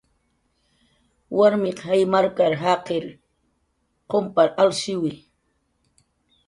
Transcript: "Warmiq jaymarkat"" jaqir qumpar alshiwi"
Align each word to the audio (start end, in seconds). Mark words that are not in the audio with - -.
"Warmiq 1.39 1.77
jaymarkat"" 1.89 2.53
jaqir 2.63 3.05
qumpar 4.15 4.49
alshiwi" 4.65 5.13